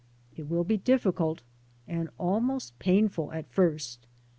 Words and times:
It 0.35 0.49
will 0.49 0.63
be 0.63 0.77
difficult, 0.77 1.43
and 1.87 2.09
almost 2.17 2.79
painful 2.79 3.31
at 3.33 3.51
first. 3.51 4.07